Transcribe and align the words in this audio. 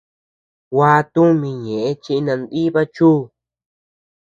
Gua 0.73 0.91
tumi 1.13 1.49
ñeʼe 1.63 1.87
chi 2.03 2.13
nandiba 2.25 2.81
chu. 2.95 3.09